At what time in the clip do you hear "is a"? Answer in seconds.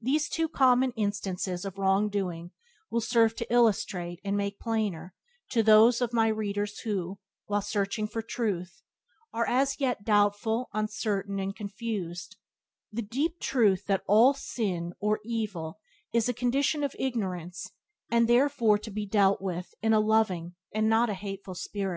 16.12-16.32